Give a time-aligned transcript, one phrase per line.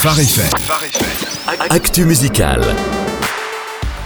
[0.00, 0.46] Phare FM.
[1.70, 2.62] Actu musical.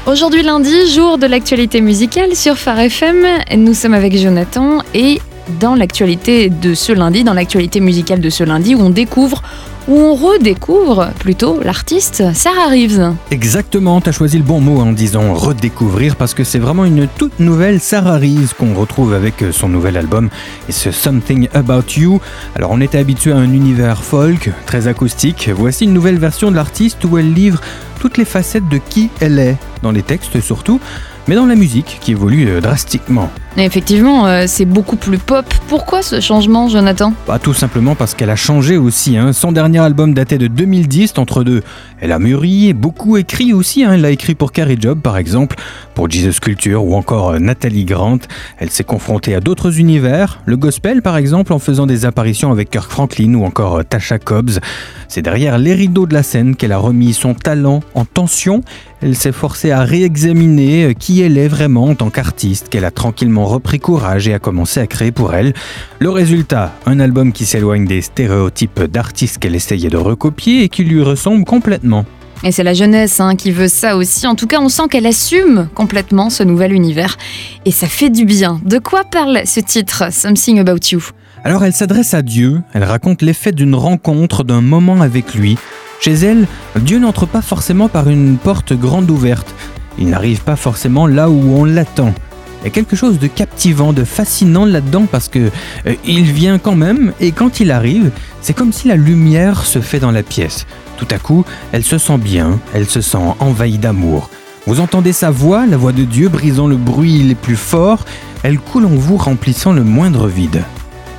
[0.07, 3.27] Aujourd'hui lundi, jour de l'actualité musicale sur Phare FM.
[3.59, 5.21] Nous sommes avec Jonathan et
[5.61, 9.43] dans l'actualité de ce lundi, dans l'actualité musicale de ce lundi, où on découvre
[9.89, 13.13] où on redécouvre plutôt l'artiste Sarah Reeves.
[13.31, 17.09] Exactement, tu as choisi le bon mot en disant redécouvrir parce que c'est vraiment une
[17.09, 20.31] toute nouvelle Sarah Reeves qu'on retrouve avec son nouvel album
[20.69, 22.21] et ce Something About You.
[22.55, 25.51] Alors on était habitué à un univers folk, très acoustique.
[25.55, 27.61] Voici une nouvelle version de l'artiste où elle livre
[28.01, 30.81] toutes les facettes de qui elle est, dans les textes surtout,
[31.29, 33.31] mais dans la musique qui évolue euh, drastiquement.
[33.59, 35.45] Effectivement, euh, c'est beaucoup plus pop.
[35.69, 37.13] Pourquoi ce changement, Jonathan?
[37.29, 39.19] Bah, Tout simplement parce qu'elle a changé aussi.
[39.19, 39.35] hein.
[39.35, 41.63] Son dernier album datait de 2010, entre deux.
[42.01, 43.85] Elle a mûri et beaucoup écrit aussi.
[43.85, 43.93] hein.
[43.93, 45.57] Elle a écrit pour Carrie Job, par exemple,
[45.95, 48.19] pour Jesus Culture ou encore euh, Nathalie Grant.
[48.59, 52.71] Elle s'est confrontée à d'autres univers, le gospel par exemple, en faisant des apparitions avec
[52.71, 54.61] Kirk Franklin ou encore Tasha Cobbs.
[55.09, 58.63] C'est derrière les rideaux de la scène qu'elle a remis son talent en tension.
[59.03, 62.93] Elle s'est forcée à réexaminer euh, qui elle est vraiment en tant qu'artiste, qu'elle a
[62.93, 65.55] tranquillement repris courage et a commencé à créer pour elle.
[65.99, 70.85] Le résultat, un album qui s'éloigne des stéréotypes d'artistes qu'elle essayait de recopier et qui
[70.85, 72.05] lui ressemble complètement.
[72.45, 74.27] Et c'est la jeunesse hein, qui veut ça aussi.
[74.27, 77.17] En tout cas, on sent qu'elle assume complètement ce nouvel univers.
[77.65, 78.61] Et ça fait du bien.
[78.65, 81.01] De quoi parle ce titre, Something About You?
[81.45, 85.59] Alors elle s'adresse à Dieu, elle raconte l'effet d'une rencontre, d'un moment avec lui.
[86.03, 86.49] Chez elle,
[86.81, 89.55] Dieu n'entre pas forcément par une porte grande ouverte.
[89.99, 92.13] Il n'arrive pas forcément là où on l'attend.
[92.61, 95.51] Il y a quelque chose de captivant, de fascinant là-dedans parce que
[95.87, 99.79] euh, il vient quand même et quand il arrive, c'est comme si la lumière se
[99.79, 100.67] fait dans la pièce.
[100.97, 104.29] Tout à coup, elle se sent bien, elle se sent envahie d'amour.
[104.67, 108.05] Vous entendez sa voix, la voix de Dieu brisant le bruit les plus forts,
[108.43, 110.65] elle coule en vous remplissant le moindre vide.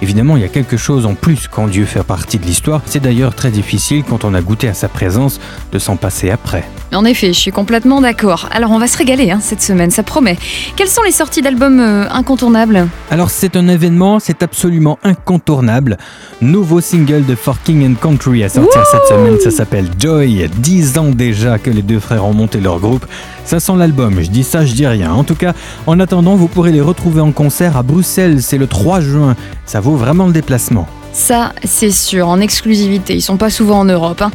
[0.03, 2.81] Évidemment, il y a quelque chose en plus quand Dieu fait partie de l'histoire.
[2.85, 5.39] C'est d'ailleurs très difficile quand on a goûté à sa présence
[5.71, 6.65] de s'en passer après.
[6.95, 8.49] En effet, je suis complètement d'accord.
[8.51, 10.37] Alors on va se régaler hein, cette semaine, ça promet.
[10.75, 15.97] Quelles sont les sorties d'albums euh, incontournables Alors c'est un événement, c'est absolument incontournable.
[16.41, 20.47] Nouveau single de For King and Country à sortir cette semaine, ça s'appelle Joy.
[20.57, 23.05] 10 ans déjà que les deux frères ont monté leur groupe.
[23.45, 25.11] Ça sent l'album, je dis ça, je dis rien.
[25.13, 25.53] En tout cas,
[25.87, 29.35] en attendant, vous pourrez les retrouver en concert à Bruxelles, c'est le 3 juin.
[29.65, 30.87] Ça vaut vraiment le déplacement.
[31.11, 33.13] Ça, c'est sûr, en exclusivité.
[33.15, 34.21] Ils sont pas souvent en Europe.
[34.21, 34.31] hein.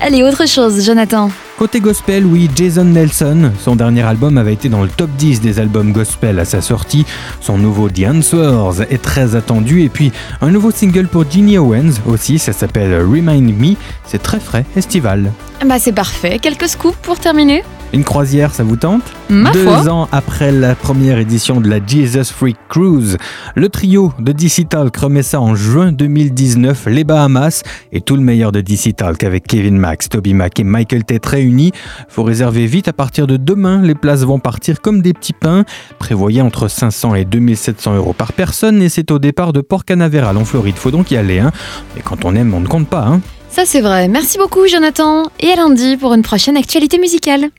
[0.00, 1.30] Allez, autre chose, Jonathan.
[1.60, 3.52] Côté gospel, oui, Jason Nelson.
[3.60, 7.04] Son dernier album avait été dans le top 10 des albums gospel à sa sortie.
[7.42, 9.82] Son nouveau The Answers est très attendu.
[9.82, 10.10] Et puis,
[10.40, 13.74] un nouveau single pour Ginny Owens aussi, ça s'appelle Remind Me.
[14.06, 15.32] C'est très frais, estival.
[15.66, 16.38] Bah c'est parfait.
[16.38, 17.62] Quelques scoops pour terminer?
[17.92, 19.88] Une croisière, ça vous tente Ma Deux foi.
[19.88, 23.16] ans après la première édition de la Jesus Freak Cruise,
[23.56, 28.22] le trio de DC Talk remet ça en juin 2019, les Bahamas et tout le
[28.22, 31.72] meilleur de DC Talk avec Kevin Max, Toby Mac et Michael Tate réunis.
[32.08, 35.64] Faut réserver vite à partir de demain, les places vont partir comme des petits pains.
[35.98, 40.36] Prévoyez entre 500 et 2700 euros par personne et c'est au départ de Port Canaveral
[40.36, 40.76] en Floride.
[40.76, 41.50] Faut donc y aller, hein.
[41.96, 43.20] Et quand on aime, on ne compte pas, hein.
[43.48, 44.06] Ça c'est vrai.
[44.06, 45.24] Merci beaucoup, Jonathan.
[45.40, 47.50] Et à lundi pour une prochaine actualité musicale.